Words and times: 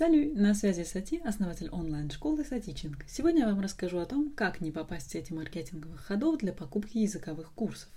Салют! 0.00 0.34
На 0.34 0.54
связи 0.54 0.82
Сати, 0.82 1.18
основатель 1.18 1.68
онлайн-школы 1.68 2.42
Сатичинг. 2.42 3.04
Сегодня 3.06 3.40
я 3.40 3.48
вам 3.48 3.60
расскажу 3.60 3.98
о 3.98 4.06
том, 4.06 4.30
как 4.30 4.62
не 4.62 4.70
попасть 4.70 5.08
в 5.08 5.12
сети 5.12 5.34
маркетинговых 5.34 6.00
ходов 6.00 6.38
для 6.38 6.54
покупки 6.54 6.96
языковых 6.96 7.52
курсов. 7.52 7.90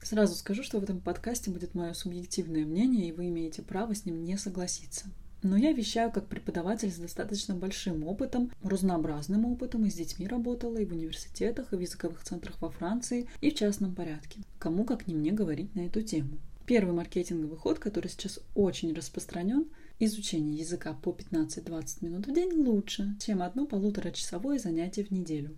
Сразу 0.00 0.36
скажу, 0.36 0.62
что 0.62 0.78
в 0.78 0.84
этом 0.84 1.00
подкасте 1.00 1.50
будет 1.50 1.74
мое 1.74 1.94
субъективное 1.94 2.64
мнение, 2.64 3.08
и 3.08 3.12
вы 3.12 3.26
имеете 3.26 3.60
право 3.60 3.92
с 3.92 4.04
ним 4.04 4.22
не 4.22 4.38
согласиться. 4.38 5.06
Но 5.42 5.56
я 5.56 5.72
вещаю 5.72 6.12
как 6.12 6.28
преподаватель 6.28 6.92
с 6.92 6.96
достаточно 6.96 7.56
большим 7.56 8.04
опытом, 8.04 8.52
разнообразным 8.62 9.46
опытом, 9.46 9.84
и 9.84 9.90
с 9.90 9.94
детьми 9.94 10.28
работала, 10.28 10.76
и 10.76 10.84
в 10.84 10.92
университетах, 10.92 11.72
и 11.72 11.76
в 11.76 11.80
языковых 11.80 12.22
центрах 12.22 12.62
во 12.62 12.70
Франции, 12.70 13.28
и 13.40 13.50
в 13.50 13.56
частном 13.56 13.96
порядке. 13.96 14.42
Кому 14.60 14.84
как 14.84 15.08
не 15.08 15.16
мне 15.16 15.32
говорить 15.32 15.74
на 15.74 15.86
эту 15.86 16.02
тему. 16.02 16.38
Первый 16.66 16.94
маркетинговый 16.94 17.56
ход, 17.56 17.78
который 17.78 18.08
сейчас 18.08 18.40
очень 18.56 18.92
распространен, 18.92 19.66
изучение 20.00 20.58
языка 20.58 20.94
по 20.94 21.10
15-20 21.10 22.04
минут 22.04 22.26
в 22.26 22.34
день 22.34 22.52
лучше, 22.52 23.14
чем 23.20 23.40
одно 23.40 23.66
полуторачасовое 23.66 24.58
занятие 24.58 25.04
в 25.04 25.12
неделю. 25.12 25.56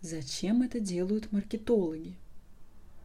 Зачем 0.00 0.62
это 0.62 0.80
делают 0.80 1.30
маркетологи? 1.30 2.16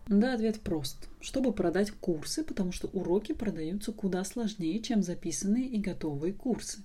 Да, 0.08 0.34
ответ 0.34 0.60
прост. 0.62 1.10
Чтобы 1.20 1.52
продать 1.54 1.92
курсы, 1.92 2.44
потому 2.44 2.72
что 2.72 2.88
уроки 2.88 3.34
продаются 3.34 3.91
куда 3.91 4.24
сложнее, 4.24 4.80
чем 4.82 5.04
записанные 5.04 5.68
и 5.68 5.80
готовые 5.80 6.34
курсы. 6.34 6.80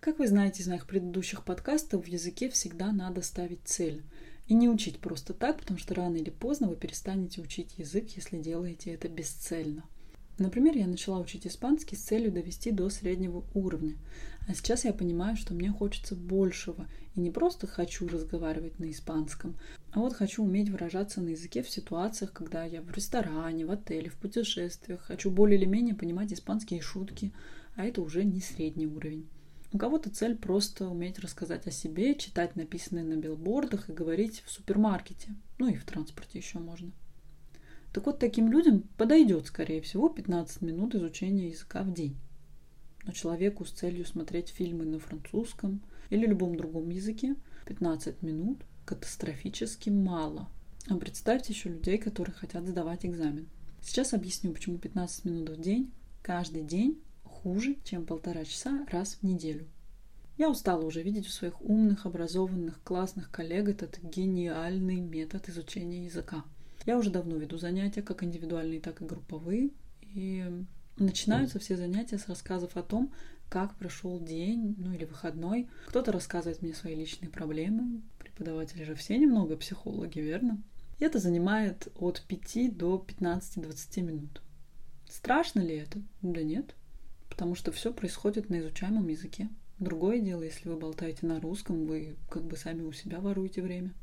Как 0.00 0.18
вы 0.18 0.28
знаете 0.28 0.62
из 0.62 0.68
моих 0.68 0.86
предыдущих 0.86 1.44
подкастов, 1.44 2.04
в 2.04 2.08
языке 2.08 2.48
всегда 2.48 2.92
надо 2.92 3.22
ставить 3.22 3.60
цель. 3.64 4.02
И 4.50 4.54
не 4.54 4.68
учить 4.68 4.98
просто 4.98 5.32
так, 5.32 5.60
потому 5.60 5.78
что 5.78 5.94
рано 5.94 6.16
или 6.16 6.30
поздно 6.30 6.66
вы 6.66 6.74
перестанете 6.74 7.40
учить 7.40 7.78
язык, 7.78 8.08
если 8.16 8.36
делаете 8.36 8.90
это 8.90 9.08
бесцельно. 9.08 9.84
Например, 10.38 10.76
я 10.76 10.88
начала 10.88 11.20
учить 11.20 11.46
испанский 11.46 11.94
с 11.94 12.02
целью 12.02 12.32
довести 12.32 12.72
до 12.72 12.88
среднего 12.88 13.44
уровня. 13.54 13.94
А 14.48 14.54
сейчас 14.54 14.84
я 14.84 14.92
понимаю, 14.92 15.36
что 15.36 15.54
мне 15.54 15.70
хочется 15.70 16.16
большего. 16.16 16.88
И 17.14 17.20
не 17.20 17.30
просто 17.30 17.68
хочу 17.68 18.08
разговаривать 18.08 18.80
на 18.80 18.90
испанском, 18.90 19.56
а 19.92 20.00
вот 20.00 20.14
хочу 20.14 20.42
уметь 20.42 20.68
выражаться 20.68 21.20
на 21.20 21.28
языке 21.28 21.62
в 21.62 21.70
ситуациях, 21.70 22.32
когда 22.32 22.64
я 22.64 22.82
в 22.82 22.90
ресторане, 22.90 23.66
в 23.66 23.70
отеле, 23.70 24.10
в 24.10 24.16
путешествиях. 24.16 25.02
Хочу 25.02 25.30
более 25.30 25.60
или 25.60 25.64
менее 25.66 25.94
понимать 25.94 26.32
испанские 26.32 26.80
шутки, 26.80 27.32
а 27.76 27.84
это 27.84 28.02
уже 28.02 28.24
не 28.24 28.40
средний 28.40 28.88
уровень. 28.88 29.28
У 29.72 29.78
кого-то 29.78 30.10
цель 30.10 30.36
просто 30.36 30.88
уметь 30.88 31.20
рассказать 31.20 31.66
о 31.66 31.70
себе, 31.70 32.16
читать 32.16 32.56
написанное 32.56 33.04
на 33.04 33.16
билбордах 33.16 33.88
и 33.88 33.92
говорить 33.92 34.42
в 34.44 34.50
супермаркете. 34.50 35.34
Ну 35.58 35.68
и 35.68 35.76
в 35.76 35.84
транспорте 35.84 36.38
еще 36.38 36.58
можно. 36.58 36.90
Так 37.92 38.06
вот, 38.06 38.18
таким 38.18 38.50
людям 38.50 38.82
подойдет, 38.96 39.46
скорее 39.46 39.80
всего, 39.80 40.08
15 40.08 40.62
минут 40.62 40.94
изучения 40.94 41.48
языка 41.48 41.82
в 41.82 41.92
день. 41.92 42.16
Но 43.04 43.12
человеку 43.12 43.64
с 43.64 43.70
целью 43.70 44.04
смотреть 44.04 44.48
фильмы 44.48 44.84
на 44.84 44.98
французском 44.98 45.82
или 46.10 46.26
любом 46.26 46.56
другом 46.56 46.90
языке 46.90 47.36
15 47.66 48.22
минут 48.22 48.58
катастрофически 48.84 49.90
мало. 49.90 50.48
А 50.88 50.96
представьте 50.96 51.52
еще 51.52 51.68
людей, 51.68 51.98
которые 51.98 52.34
хотят 52.34 52.66
сдавать 52.66 53.06
экзамен. 53.06 53.48
Сейчас 53.82 54.14
объясню, 54.14 54.52
почему 54.52 54.78
15 54.78 55.24
минут 55.24 55.50
в 55.50 55.60
день 55.60 55.92
каждый 56.22 56.62
день 56.62 57.00
хуже, 57.42 57.76
чем 57.84 58.06
полтора 58.06 58.44
часа 58.44 58.86
раз 58.90 59.16
в 59.20 59.22
неделю. 59.22 59.66
Я 60.36 60.50
устала 60.50 60.84
уже 60.84 61.02
видеть 61.02 61.26
у 61.26 61.30
своих 61.30 61.60
умных, 61.60 62.06
образованных, 62.06 62.82
классных 62.82 63.30
коллег 63.30 63.68
этот 63.68 63.98
гениальный 64.02 65.00
метод 65.00 65.48
изучения 65.48 66.04
языка. 66.04 66.44
Я 66.86 66.96
уже 66.96 67.10
давно 67.10 67.36
веду 67.36 67.58
занятия, 67.58 68.02
как 68.02 68.22
индивидуальные, 68.22 68.80
так 68.80 69.02
и 69.02 69.04
групповые. 69.04 69.70
И 70.00 70.50
начинаются 70.96 71.58
все 71.58 71.76
занятия 71.76 72.16
с 72.16 72.26
рассказов 72.26 72.76
о 72.76 72.82
том, 72.82 73.12
как 73.50 73.76
прошел 73.76 74.18
день, 74.18 74.76
ну 74.78 74.94
или 74.94 75.04
выходной. 75.04 75.68
Кто-то 75.88 76.10
рассказывает 76.10 76.62
мне 76.62 76.72
свои 76.72 76.94
личные 76.94 77.28
проблемы. 77.28 78.00
Преподаватели 78.18 78.84
же 78.84 78.94
все 78.94 79.18
немного 79.18 79.56
психологи, 79.56 80.20
верно? 80.20 80.62
И 80.98 81.04
это 81.04 81.18
занимает 81.18 81.88
от 81.96 82.22
5 82.26 82.76
до 82.78 83.04
15-20 83.06 84.00
минут. 84.00 84.42
Страшно 85.06 85.60
ли 85.60 85.76
это? 85.76 86.00
Да 86.22 86.42
нет 86.42 86.74
потому 87.30 87.54
что 87.54 87.72
все 87.72 87.92
происходит 87.92 88.50
на 88.50 88.60
изучаемом 88.60 89.08
языке. 89.08 89.48
Другое 89.78 90.20
дело, 90.20 90.42
если 90.42 90.68
вы 90.68 90.76
болтаете 90.76 91.26
на 91.26 91.40
русском, 91.40 91.86
вы 91.86 92.16
как 92.28 92.44
бы 92.44 92.58
сами 92.58 92.82
у 92.82 92.92
себя 92.92 93.20
воруете 93.20 93.62
время. 93.62 93.94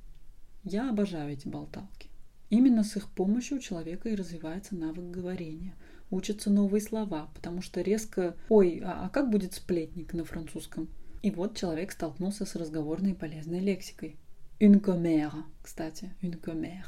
Я 0.63 0.89
обожаю 0.89 1.31
эти 1.31 1.47
болталки. 1.47 2.09
Именно 2.49 2.83
с 2.83 2.95
их 2.95 3.09
помощью 3.11 3.57
у 3.57 3.61
человека 3.61 4.09
и 4.09 4.15
развивается 4.15 4.75
навык 4.75 5.11
говорения. 5.11 5.75
Учатся 6.09 6.49
новые 6.49 6.81
слова, 6.81 7.29
потому 7.35 7.61
что 7.61 7.81
резко 7.81 8.35
«Ой, 8.49 8.81
а, 8.83 9.05
а 9.05 9.09
как 9.09 9.29
будет 9.29 9.53
сплетник 9.53 10.13
на 10.13 10.23
французском?» 10.23 10.89
И 11.21 11.29
вот 11.29 11.57
человек 11.57 11.91
столкнулся 11.91 12.45
с 12.45 12.55
разговорной 12.55 13.11
и 13.11 13.15
полезной 13.15 13.59
лексикой. 13.59 14.15
Une 14.59 14.79
commère, 14.79 15.43
кстати, 15.61 16.13
une 16.21 16.39
commère. 16.41 16.87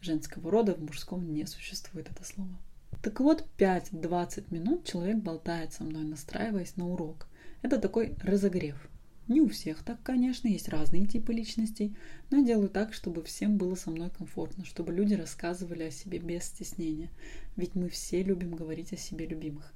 Женского 0.00 0.50
рода 0.50 0.74
в 0.74 0.80
мужском 0.80 1.32
не 1.34 1.46
существует 1.46 2.08
это 2.10 2.24
слово. 2.24 2.56
Так 3.02 3.20
вот, 3.20 3.46
5-20 3.58 4.52
минут 4.52 4.84
человек 4.84 5.18
болтает 5.18 5.72
со 5.72 5.84
мной, 5.84 6.04
настраиваясь 6.04 6.76
на 6.76 6.88
урок. 6.88 7.28
Это 7.62 7.78
такой 7.78 8.16
разогрев. 8.22 8.88
Не 9.28 9.40
у 9.40 9.48
всех 9.48 9.82
так, 9.82 10.00
конечно, 10.04 10.46
есть 10.46 10.68
разные 10.68 11.06
типы 11.06 11.32
личностей, 11.32 11.96
но 12.30 12.38
я 12.38 12.44
делаю 12.44 12.68
так, 12.68 12.94
чтобы 12.94 13.24
всем 13.24 13.56
было 13.56 13.74
со 13.74 13.90
мной 13.90 14.10
комфортно, 14.10 14.64
чтобы 14.64 14.92
люди 14.92 15.14
рассказывали 15.14 15.84
о 15.84 15.90
себе 15.90 16.18
без 16.18 16.44
стеснения. 16.44 17.10
Ведь 17.56 17.74
мы 17.74 17.88
все 17.88 18.22
любим 18.22 18.54
говорить 18.54 18.92
о 18.92 18.96
себе 18.96 19.26
любимых. 19.26 19.72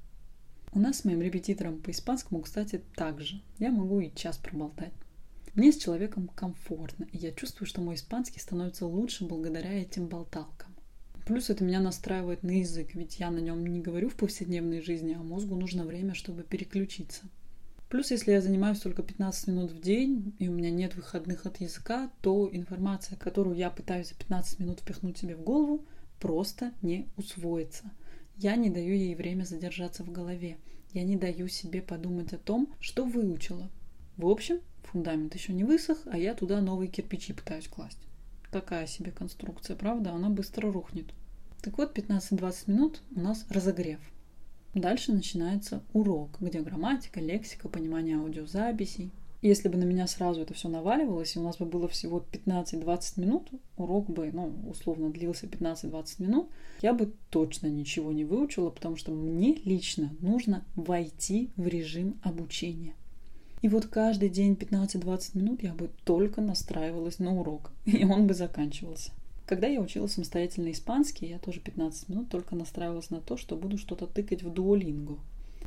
У 0.73 0.79
нас 0.79 0.99
с 0.99 1.05
моим 1.05 1.21
репетитором 1.21 1.83
по 1.83 1.91
испанскому, 1.91 2.43
кстати, 2.43 2.81
так 2.95 3.21
же. 3.21 3.43
Я 3.59 3.73
могу 3.73 3.99
и 3.99 4.15
час 4.15 4.39
проболтать. 4.39 4.93
Мне 5.55 5.73
с 5.73 5.79
человеком 5.79 6.29
комфортно, 6.29 7.09
и 7.11 7.19
я 7.19 7.33
чувствую, 7.33 7.67
что 7.67 7.81
мой 7.81 7.97
испанский 7.97 8.39
становится 8.39 8.87
лучше 8.87 9.25
благодаря 9.25 9.73
этим 9.73 10.07
болталкам. 10.07 10.70
Плюс 11.31 11.49
это 11.49 11.63
меня 11.63 11.79
настраивает 11.79 12.43
на 12.43 12.59
язык, 12.59 12.97
ведь 12.97 13.21
я 13.21 13.31
на 13.31 13.39
нем 13.39 13.65
не 13.65 13.81
говорю 13.81 14.09
в 14.09 14.17
повседневной 14.17 14.81
жизни, 14.81 15.15
а 15.17 15.23
мозгу 15.23 15.55
нужно 15.55 15.85
время, 15.85 16.13
чтобы 16.13 16.43
переключиться. 16.43 17.23
Плюс, 17.89 18.11
если 18.11 18.33
я 18.33 18.41
занимаюсь 18.41 18.81
только 18.81 19.05
15 19.05 19.47
минут 19.47 19.71
в 19.71 19.81
день, 19.81 20.35
и 20.41 20.49
у 20.49 20.53
меня 20.53 20.73
нет 20.73 20.97
выходных 20.97 21.47
от 21.47 21.61
языка, 21.61 22.11
то 22.21 22.51
информация, 22.53 23.17
которую 23.17 23.55
я 23.55 23.71
пытаюсь 23.71 24.09
за 24.09 24.17
15 24.17 24.59
минут 24.59 24.81
впихнуть 24.81 25.19
себе 25.19 25.37
в 25.37 25.43
голову, 25.43 25.85
просто 26.19 26.73
не 26.83 27.07
усвоится. 27.17 27.93
Я 28.37 28.57
не 28.57 28.69
даю 28.69 28.93
ей 28.93 29.15
время 29.15 29.45
задержаться 29.45 30.03
в 30.03 30.11
голове. 30.11 30.57
Я 30.93 31.05
не 31.05 31.15
даю 31.15 31.47
себе 31.47 31.81
подумать 31.81 32.33
о 32.33 32.39
том, 32.39 32.75
что 32.81 33.05
выучила. 33.05 33.71
В 34.17 34.27
общем, 34.27 34.59
фундамент 34.83 35.33
еще 35.37 35.53
не 35.53 35.63
высох, 35.63 35.99
а 36.07 36.19
я 36.19 36.35
туда 36.35 36.61
новые 36.61 36.89
кирпичи 36.89 37.33
пытаюсь 37.33 37.69
класть. 37.69 38.01
Такая 38.51 38.89
себе 38.89 39.13
конструкция, 39.13 39.77
правда? 39.77 40.11
Она 40.11 40.29
быстро 40.29 40.73
рухнет. 40.73 41.07
Так 41.63 41.77
вот, 41.77 41.97
15-20 41.97 42.55
минут 42.67 43.03
у 43.15 43.21
нас 43.21 43.45
разогрев. 43.51 44.01
Дальше 44.75 45.13
начинается 45.13 45.83
урок, 45.93 46.39
где 46.41 46.61
грамматика, 46.61 47.21
лексика, 47.21 47.69
понимание 47.69 48.17
аудиозаписей. 48.17 49.11
Если 49.43 49.69
бы 49.69 49.79
на 49.79 49.85
меня 49.85 50.07
сразу 50.07 50.43
это 50.43 50.55
все 50.55 50.69
наваливалось, 50.69 51.35
и 51.35 51.39
у 51.39 51.43
нас 51.43 51.57
бы 51.57 51.65
было 51.65 51.89
всего 51.89 52.25
15-20 52.33 53.21
минут, 53.21 53.49
урок 53.77 54.09
бы, 54.09 54.31
ну, 54.33 54.55
условно, 54.69 55.11
длился 55.11 55.47
15-20 55.47 56.23
минут, 56.23 56.51
я 56.83 56.93
бы 56.93 57.13
точно 57.31 57.67
ничего 57.67 58.13
не 58.13 58.25
выучила, 58.25 58.71
потому 58.71 58.97
что 58.97 59.13
мне 59.13 59.55
лично 59.65 60.11
нужно 60.21 60.65
войти 60.77 61.51
в 61.57 61.67
режим 61.67 62.21
обучения. 62.23 62.95
И 63.63 63.69
вот 63.69 63.87
каждый 63.87 64.29
день 64.29 64.55
15-20 64.55 65.37
минут 65.37 65.63
я 65.63 65.73
бы 65.75 65.91
только 66.05 66.41
настраивалась 66.41 67.19
на 67.19 67.39
урок, 67.39 67.73
и 67.87 68.05
он 68.05 68.27
бы 68.27 68.35
заканчивался. 68.35 69.13
Когда 69.51 69.67
я 69.67 69.81
учила 69.81 70.07
самостоятельно 70.07 70.71
испанский, 70.71 71.27
я 71.27 71.41
тоже 71.41 71.59
15 71.59 72.09
минут 72.09 72.29
только 72.29 72.55
настраивалась 72.55 73.11
на 73.11 73.21
то, 73.21 73.37
что 73.37 73.57
буду 73.57 73.79
что-то 73.79 74.07
тыкать 74.07 74.45
в 74.45 74.53
дуолингу. 74.53 75.19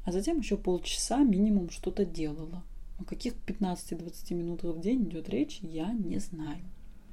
А 0.06 0.14
затем 0.14 0.40
еще 0.40 0.56
полчаса 0.56 1.22
минимум 1.22 1.70
что-то 1.70 2.06
делала. 2.06 2.64
О 2.98 3.04
каких 3.04 3.34
15-20 3.46 4.36
минутах 4.36 4.76
в 4.78 4.80
день 4.80 5.04
идет 5.04 5.28
речь, 5.28 5.60
я 5.62 5.92
не 5.92 6.20
знаю. 6.20 6.64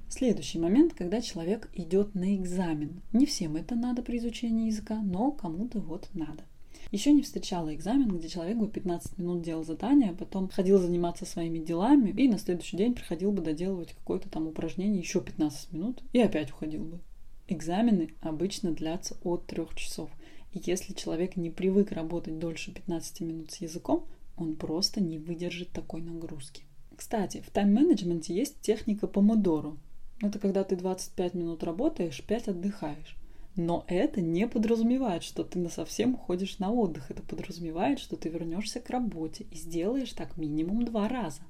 Следующий 0.09 0.61
момент, 0.61 0.95
когда 0.95 1.21
человек 1.21 1.69
идет 1.75 2.15
на 2.15 2.37
экзамен. 2.37 3.03
Не 3.13 3.27
всем 3.27 3.57
это 3.57 3.75
надо 3.75 4.03
при 4.03 4.19
изучении 4.19 4.69
языка, 4.69 5.03
но 5.03 5.33
кому-то 5.33 5.81
вот 5.81 6.09
надо. 6.15 6.45
Еще 6.91 7.13
не 7.13 7.23
встречала 7.23 7.73
экзамен, 7.75 8.09
где 8.09 8.29
человек 8.29 8.57
бы 8.57 8.69
15 8.69 9.19
минут 9.19 9.43
делал 9.43 9.65
задание, 9.65 10.11
а 10.11 10.15
потом 10.15 10.49
ходил 10.49 10.79
заниматься 10.79 11.25
своими 11.25 11.59
делами 11.59 12.11
и 12.11 12.29
на 12.29 12.39
следующий 12.39 12.77
день 12.77 12.95
приходил 12.95 13.31
бы 13.31 13.43
доделывать 13.43 13.93
какое-то 13.93 14.29
там 14.29 14.49
упражнение 14.49 14.99
еще 14.99 15.21
15 15.21 15.73
минут 15.73 16.03
и 16.13 16.21
опять 16.21 16.51
уходил 16.51 16.85
бы. 16.85 17.01
Экзамены 17.47 18.15
обычно 18.21 18.73
длятся 18.73 19.17
от 19.23 19.47
3 19.47 19.67
часов. 19.77 20.11
И 20.53 20.61
если 20.65 20.93
человек 20.95 21.37
не 21.37 21.51
привык 21.51 21.93
работать 21.93 22.39
дольше 22.39 22.73
15 22.73 23.21
минут 23.21 23.53
с 23.53 23.57
языком, 23.59 24.07
он 24.37 24.57
просто 24.57 25.01
не 25.01 25.19
выдержит 25.19 25.71
такой 25.71 26.01
нагрузки. 26.01 26.65
Кстати, 26.97 27.43
в 27.47 27.51
тайм-менеджменте 27.51 28.35
есть 28.35 28.61
техника 28.61 29.07
помодоро. 29.07 29.77
Это 30.21 30.39
когда 30.39 30.65
ты 30.65 30.77
25 30.77 31.35
минут 31.35 31.63
работаешь, 31.63 32.23
5 32.27 32.49
отдыхаешь. 32.49 33.17
Но 33.57 33.85
это 33.89 34.21
не 34.21 34.47
подразумевает, 34.47 35.23
что 35.23 35.45
ты 35.45 35.59
на 35.59 35.69
совсем 35.69 36.15
уходишь 36.15 36.59
на 36.59 36.71
отдых. 36.71 37.11
Это 37.11 37.23
подразумевает, 37.23 37.99
что 37.99 38.17
ты 38.17 38.29
вернешься 38.29 38.81
к 38.81 38.91
работе 38.91 39.45
и 39.51 39.57
сделаешь 39.57 40.13
так 40.13 40.37
минимум 40.37 40.85
два 40.85 41.09
раза. 41.09 41.43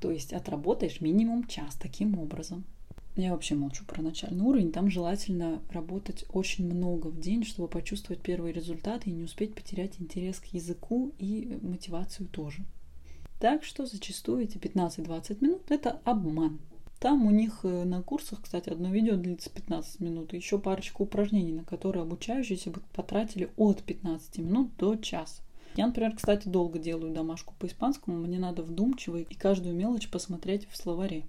То 0.00 0.10
есть 0.10 0.32
отработаешь 0.32 1.00
минимум 1.00 1.46
час 1.46 1.76
таким 1.76 2.18
образом. 2.18 2.64
Я 3.16 3.32
вообще 3.32 3.54
молчу 3.54 3.84
про 3.84 4.02
начальный 4.02 4.44
уровень. 4.44 4.72
Там 4.72 4.88
желательно 4.88 5.60
работать 5.70 6.24
очень 6.32 6.66
много 6.66 7.08
в 7.08 7.18
день, 7.20 7.44
чтобы 7.44 7.68
почувствовать 7.68 8.22
первые 8.22 8.52
результаты 8.52 9.10
и 9.10 9.12
не 9.12 9.24
успеть 9.24 9.54
потерять 9.54 10.00
интерес 10.00 10.38
к 10.38 10.46
языку 10.46 11.12
и 11.18 11.58
мотивацию 11.60 12.28
тоже. 12.28 12.64
Так 13.40 13.64
что 13.64 13.86
зачастую 13.86 14.44
эти 14.44 14.58
15-20 14.58 15.38
минут– 15.42 15.62
это 15.70 16.00
обман. 16.04 16.60
Там 17.00 17.26
у 17.26 17.30
них 17.30 17.60
э, 17.62 17.84
на 17.84 18.02
курсах, 18.02 18.42
кстати, 18.42 18.68
одно 18.68 18.90
видео 18.90 19.16
длится 19.16 19.48
15 19.48 20.00
минут, 20.00 20.34
еще 20.34 20.58
парочку 20.58 21.04
упражнений, 21.04 21.52
на 21.52 21.64
которые 21.64 22.02
обучающиеся 22.02 22.72
потратили 22.92 23.50
от 23.56 23.82
15 23.82 24.38
минут 24.38 24.76
до 24.76 24.96
часа. 24.96 25.42
Я, 25.76 25.86
например, 25.86 26.14
кстати, 26.14 26.46
долго 26.46 26.78
делаю 26.78 27.14
домашку 27.14 27.54
по 27.58 27.66
испанскому, 27.66 28.18
мне 28.18 28.38
надо 28.38 28.62
вдумчиво 28.62 29.16
и 29.16 29.34
каждую 29.34 29.74
мелочь 29.74 30.10
посмотреть 30.10 30.68
в 30.68 30.76
словаре. 30.76 31.24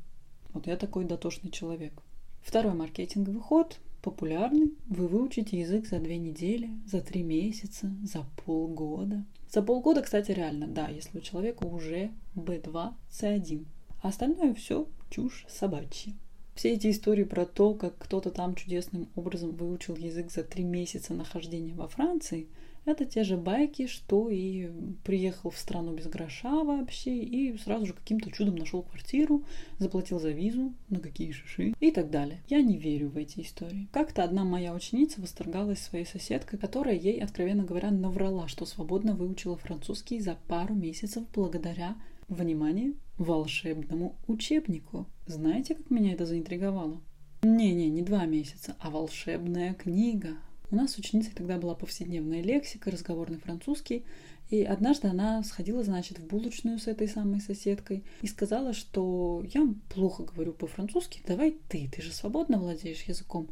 Вот 0.54 0.68
я 0.68 0.76
такой 0.76 1.06
дотошный 1.06 1.52
человек. 1.52 1.94
Второй 2.42 2.74
маркетинговый 2.74 3.40
ход 3.40 3.80
популярный. 4.02 4.74
Вы 4.90 5.08
выучите 5.08 5.58
язык 5.58 5.88
за 5.88 6.00
две 6.00 6.18
недели, 6.18 6.70
за 6.86 7.00
три 7.00 7.24
месяца, 7.24 7.90
за 8.04 8.26
полгода. 8.44 9.24
За 9.50 9.62
полгода, 9.62 10.02
кстати, 10.02 10.32
реально, 10.32 10.68
да, 10.68 10.90
если 10.90 11.20
у 11.20 11.22
человека 11.22 11.64
уже 11.64 12.12
B2, 12.36 12.94
C1. 13.10 13.66
А 14.02 14.10
остальное 14.10 14.54
все 14.54 14.88
чушь 15.10 15.46
собачья. 15.48 16.14
Все 16.56 16.74
эти 16.74 16.92
истории 16.92 17.24
про 17.24 17.46
то, 17.46 17.74
как 17.74 17.98
кто-то 17.98 18.30
там 18.30 18.56
чудесным 18.56 19.10
образом 19.16 19.52
выучил 19.52 19.96
язык 19.96 20.32
за 20.32 20.44
три 20.44 20.64
месяца 20.64 21.14
нахождения 21.14 21.74
во 21.74 21.88
Франции, 21.88 22.48
это 22.84 23.06
те 23.06 23.24
же 23.24 23.38
байки, 23.38 23.86
что 23.86 24.30
и 24.30 24.72
приехал 25.04 25.52
в 25.52 25.58
страну 25.58 25.94
без 25.94 26.08
гроша 26.08 26.64
вообще 26.64 27.16
и 27.16 27.56
сразу 27.58 27.86
же 27.86 27.94
каким-то 27.94 28.32
чудом 28.32 28.56
нашел 28.56 28.82
квартиру, 28.82 29.44
заплатил 29.78 30.20
за 30.20 30.32
визу, 30.32 30.74
на 30.90 31.00
какие 31.00 31.32
шиши 31.32 31.74
и 31.80 31.92
так 31.92 32.10
далее. 32.10 32.42
Я 32.50 32.62
не 32.64 32.78
верю 32.78 33.10
в 33.10 33.18
эти 33.18 33.42
истории. 33.42 33.88
Как-то 33.92 34.24
одна 34.24 34.44
моя 34.44 34.74
ученица 34.74 35.22
восторгалась 35.22 35.80
своей 35.80 36.06
соседкой, 36.06 36.58
которая 36.58 36.96
ей, 36.96 37.22
откровенно 37.22 37.64
говоря, 37.64 37.92
наврала, 37.92 38.48
что 38.48 38.66
свободно 38.66 39.16
выучила 39.16 39.58
французский 39.58 40.20
за 40.20 40.36
пару 40.48 40.74
месяцев 40.74 41.24
благодаря 41.36 41.96
Внимание! 42.32 42.94
Волшебному 43.18 44.16
учебнику. 44.26 45.06
Знаете, 45.26 45.76
как 45.76 45.90
меня 45.90 46.14
это 46.14 46.26
заинтриговало? 46.26 47.02
Не-не, 47.44 47.90
не 47.90 48.02
два 48.04 48.26
месяца, 48.26 48.78
а 48.80 48.90
волшебная 48.90 49.74
книга. 49.74 50.38
У 50.70 50.78
нас 50.78 50.94
с 50.94 50.98
ученицей 50.98 51.34
тогда 51.36 51.58
была 51.58 51.76
повседневная 51.76 52.42
лексика, 52.42 52.90
разговорный 52.90 53.38
французский, 53.38 54.06
и 54.50 54.64
однажды 54.64 55.10
она 55.10 55.44
сходила, 55.44 55.84
значит, 55.84 56.20
в 56.20 56.26
булочную 56.26 56.80
с 56.80 56.88
этой 56.88 57.10
самой 57.10 57.42
соседкой 57.42 58.06
и 58.22 58.28
сказала, 58.28 58.72
что 58.72 59.44
я 59.54 59.68
плохо 59.94 60.24
говорю 60.24 60.54
по-французски, 60.54 61.22
давай 61.28 61.58
ты, 61.68 61.90
ты 61.94 62.02
же 62.02 62.14
свободно 62.14 62.60
владеешь 62.60 63.04
языком. 63.04 63.50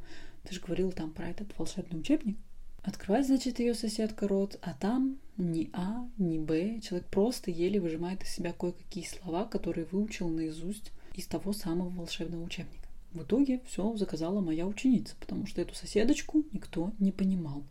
Ты 0.48 0.56
же 0.56 0.62
говорила 0.62 0.94
там 0.94 1.12
про 1.12 1.28
этот 1.28 1.50
волшебный 1.58 2.00
учебник. 2.00 2.38
Открывает, 2.84 3.26
значит, 3.26 3.60
ее 3.60 3.74
соседка 3.74 4.28
рот, 4.28 4.58
а 4.62 4.74
там 4.74 5.18
ни 5.38 5.70
А, 5.74 6.08
ни 6.18 6.38
Б. 6.38 6.80
Человек 6.82 7.08
просто 7.08 7.52
еле 7.52 7.80
выжимает 7.80 8.24
из 8.24 8.30
себя 8.30 8.54
кое-какие 8.54 9.06
слова, 9.06 9.46
которые 9.46 9.86
выучил 9.86 10.30
наизусть 10.30 10.92
из 11.14 11.28
того 11.28 11.54
самого 11.54 11.90
волшебного 11.90 12.44
учебника. 12.44 12.88
В 13.12 13.24
итоге 13.24 13.62
все 13.66 13.96
заказала 13.98 14.40
моя 14.40 14.68
ученица, 14.68 15.16
потому 15.20 15.46
что 15.48 15.62
эту 15.62 15.74
соседочку 15.76 16.46
никто 16.52 16.94
не 17.00 17.12
понимал. 17.12 17.64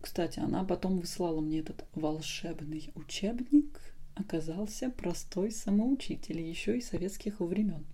Кстати, 0.00 0.38
она 0.38 0.64
потом 0.64 0.98
выслала 0.98 1.40
мне 1.40 1.58
этот 1.58 1.84
волшебный 1.94 2.90
учебник. 2.94 3.80
Оказался 4.14 4.90
простой 4.90 5.50
самоучитель, 5.50 6.40
еще 6.40 6.78
и 6.78 6.82
советских 6.82 7.40
времен. 7.40 7.84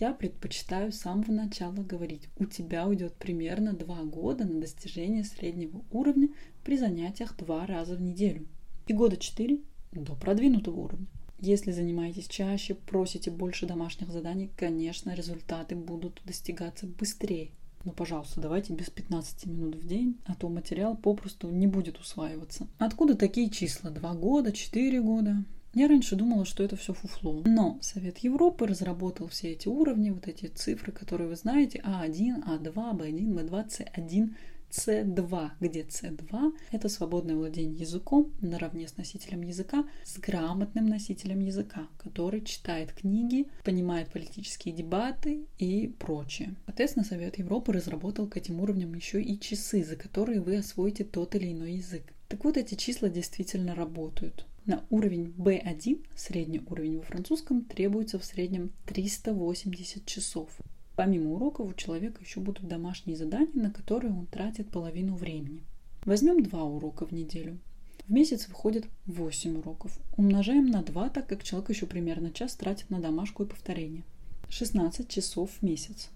Я 0.00 0.14
предпочитаю 0.14 0.92
с 0.92 0.96
самого 1.00 1.30
начала 1.30 1.74
говорить, 1.74 2.30
у 2.38 2.46
тебя 2.46 2.86
уйдет 2.86 3.12
примерно 3.16 3.74
два 3.74 4.02
года 4.04 4.46
на 4.46 4.58
достижение 4.58 5.24
среднего 5.24 5.84
уровня 5.90 6.30
при 6.64 6.78
занятиях 6.78 7.36
два 7.36 7.66
раза 7.66 7.96
в 7.96 8.00
неделю. 8.00 8.46
И 8.86 8.94
года 8.94 9.18
четыре 9.18 9.58
до 9.92 10.14
продвинутого 10.14 10.80
уровня. 10.80 11.06
Если 11.38 11.70
занимаетесь 11.70 12.28
чаще, 12.28 12.74
просите 12.74 13.30
больше 13.30 13.66
домашних 13.66 14.10
заданий, 14.10 14.50
конечно, 14.56 15.14
результаты 15.14 15.76
будут 15.76 16.22
достигаться 16.24 16.86
быстрее. 16.86 17.50
Но, 17.84 17.92
пожалуйста, 17.92 18.40
давайте 18.40 18.72
без 18.72 18.88
15 18.88 19.44
минут 19.46 19.74
в 19.74 19.86
день, 19.86 20.18
а 20.24 20.34
то 20.34 20.48
материал 20.48 20.96
попросту 20.96 21.50
не 21.50 21.66
будет 21.66 21.98
усваиваться. 21.98 22.66
Откуда 22.78 23.16
такие 23.16 23.50
числа? 23.50 23.90
Два 23.90 24.14
года, 24.14 24.50
четыре 24.52 25.02
года? 25.02 25.44
Я 25.72 25.86
раньше 25.86 26.16
думала, 26.16 26.44
что 26.44 26.64
это 26.64 26.74
все 26.76 26.94
фуфло. 26.94 27.42
Но 27.46 27.78
Совет 27.80 28.18
Европы 28.18 28.66
разработал 28.66 29.28
все 29.28 29.52
эти 29.52 29.68
уровни, 29.68 30.10
вот 30.10 30.26
эти 30.26 30.46
цифры, 30.46 30.90
которые 30.90 31.28
вы 31.28 31.36
знаете, 31.36 31.80
А1, 31.84 32.44
А2, 32.44 32.72
Б1, 32.72 33.48
Б2, 33.48 33.68
С1, 33.68 34.34
С2, 34.70 35.50
где 35.60 35.82
С2– 35.82 36.52
это 36.72 36.88
свободное 36.88 37.36
владение 37.36 37.80
языком 37.80 38.32
наравне 38.40 38.88
с 38.88 38.96
носителем 38.96 39.42
языка, 39.42 39.84
с 40.04 40.18
грамотным 40.18 40.86
носителем 40.86 41.40
языка, 41.40 41.88
который 41.98 42.40
читает 42.42 42.92
книги, 42.92 43.46
понимает 43.64 44.10
политические 44.10 44.74
дебаты 44.74 45.46
и 45.58 45.86
прочее. 45.98 46.54
Соответственно, 46.66 47.04
Совет 47.04 47.38
Европы 47.38 47.72
разработал 47.72 48.26
к 48.26 48.36
этим 48.36 48.60
уровням 48.60 48.94
еще 48.94 49.22
и 49.22 49.38
часы, 49.38 49.84
за 49.84 49.94
которые 49.94 50.40
вы 50.40 50.56
освоите 50.56 51.04
тот 51.04 51.34
или 51.36 51.52
иной 51.52 51.74
язык. 51.74 52.12
Так 52.28 52.44
вот, 52.44 52.56
эти 52.56 52.76
числа 52.76 53.08
действительно 53.08 53.74
работают. 53.74 54.46
На 54.70 54.84
уровень 54.88 55.34
B1, 55.36 56.06
средний 56.14 56.62
уровень 56.64 56.98
во 56.98 57.02
французском, 57.02 57.64
требуется 57.64 58.20
в 58.20 58.24
среднем 58.24 58.70
380 58.86 60.06
часов. 60.06 60.48
Помимо 60.94 61.32
уроков 61.32 61.68
у 61.68 61.74
человека 61.74 62.20
еще 62.22 62.38
будут 62.38 62.68
домашние 62.68 63.16
задания, 63.16 63.50
на 63.52 63.72
которые 63.72 64.12
он 64.12 64.26
тратит 64.26 64.70
половину 64.70 65.16
времени. 65.16 65.64
Возьмем 66.04 66.44
два 66.44 66.62
урока 66.62 67.04
в 67.04 67.10
неделю. 67.10 67.58
В 68.06 68.12
месяц 68.12 68.46
выходит 68.46 68.86
8 69.06 69.58
уроков. 69.58 69.98
Умножаем 70.16 70.66
на 70.66 70.84
2, 70.84 71.08
так 71.08 71.26
как 71.26 71.42
человек 71.42 71.70
еще 71.70 71.86
примерно 71.86 72.30
час 72.30 72.54
тратит 72.54 72.90
на 72.90 73.00
домашку 73.00 73.42
и 73.42 73.48
повторение. 73.48 74.04
16 74.50 75.08
часов 75.08 75.50
в 75.50 75.62
месяц. 75.64 76.10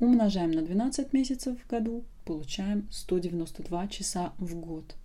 Умножаем 0.00 0.50
на 0.50 0.62
12 0.62 1.12
месяцев 1.12 1.56
в 1.56 1.70
году, 1.70 2.02
получаем 2.24 2.88
192 2.90 3.86
часа 3.86 4.32
в 4.38 4.56
год. 4.56 4.96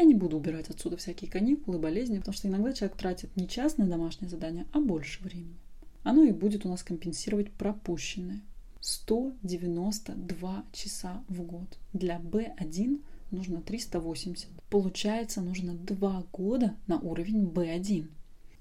Я 0.00 0.06
не 0.06 0.14
буду 0.14 0.38
убирать 0.38 0.70
отсюда 0.70 0.96
всякие 0.96 1.30
каникулы, 1.30 1.78
болезни, 1.78 2.16
потому 2.16 2.34
что 2.34 2.48
иногда 2.48 2.72
человек 2.72 2.96
тратит 2.96 3.36
не 3.36 3.46
час 3.46 3.76
на 3.76 3.86
домашнее 3.86 4.30
задание, 4.30 4.66
а 4.72 4.80
больше 4.80 5.22
времени. 5.22 5.58
Оно 6.04 6.24
и 6.24 6.32
будет 6.32 6.64
у 6.64 6.70
нас 6.70 6.82
компенсировать 6.82 7.52
пропущенное. 7.52 8.40
192 8.80 10.64
часа 10.72 11.22
в 11.28 11.42
год. 11.42 11.78
Для 11.92 12.18
B1 12.18 13.02
нужно 13.30 13.60
380. 13.60 14.48
Получается, 14.70 15.42
нужно 15.42 15.74
2 15.74 16.24
года 16.32 16.74
на 16.86 16.98
уровень 16.98 17.44
B1. 17.44 18.08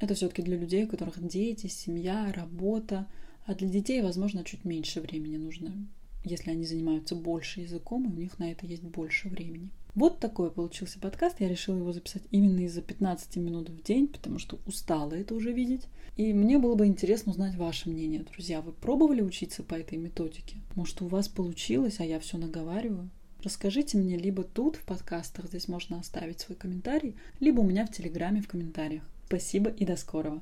Это 0.02 0.16
все-таки 0.16 0.42
для 0.42 0.58
людей, 0.58 0.84
у 0.84 0.90
которых 0.90 1.26
дети, 1.26 1.68
семья, 1.68 2.34
работа. 2.34 3.08
А 3.46 3.56
для 3.56 3.70
детей, 3.70 4.02
возможно, 4.02 4.44
чуть 4.44 4.66
меньше 4.66 5.00
времени 5.00 5.38
нужно, 5.38 5.88
если 6.26 6.52
они 6.52 6.66
занимаются 6.66 7.16
больше 7.16 7.62
языком, 7.62 8.10
и 8.10 8.14
у 8.14 8.20
них 8.20 8.40
на 8.40 8.52
это 8.52 8.66
есть 8.66 8.84
больше 8.84 9.30
времени. 9.30 9.70
Вот 10.00 10.22
такой 10.22 10.50
получился 10.50 10.98
подкаст. 10.98 11.42
Я 11.42 11.50
решила 11.50 11.76
его 11.76 11.92
записать 11.92 12.24
именно 12.32 12.62
из-за 12.62 12.82
15 12.82 13.36
минут 13.36 13.68
в 13.68 13.84
день, 13.84 14.08
потому 14.08 14.40
что 14.40 14.58
устала 14.66 15.12
это 15.12 15.36
уже 15.36 15.52
видеть. 15.52 15.88
И 16.16 16.32
мне 16.32 16.58
было 16.58 16.76
бы 16.76 16.86
интересно 16.86 17.34
узнать 17.34 17.56
ваше 17.56 17.90
мнение, 17.90 18.24
друзья. 18.24 18.62
Вы 18.62 18.72
пробовали 18.72 19.22
учиться 19.22 19.62
по 19.62 19.76
этой 19.76 19.98
методике? 19.98 20.56
Может, 20.74 21.02
у 21.02 21.08
вас 21.08 21.28
получилось, 21.28 22.00
а 22.00 22.06
я 22.06 22.22
все 22.22 22.38
наговариваю? 22.38 23.10
Расскажите 23.44 23.98
мне 23.98 24.16
либо 24.16 24.44
тут 24.44 24.78
в 24.78 24.86
подкастах, 24.86 25.48
здесь 25.48 25.68
можно 25.68 26.00
оставить 26.00 26.40
свой 26.40 26.56
комментарий, 26.56 27.18
либо 27.42 27.60
у 27.60 27.66
меня 27.66 27.86
в 27.86 27.92
Телеграме 27.92 28.42
в 28.42 28.48
комментариях. 28.48 29.04
Спасибо 29.26 29.70
и 29.70 29.84
до 29.84 29.98
скорого. 29.98 30.42